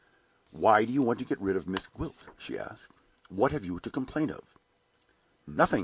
[0.49, 2.89] "Why do you want to get rid of Miss Gwilt?" she asked.
[3.29, 4.57] "What have you got to complain of?"
[5.45, 5.79] "Nothing!"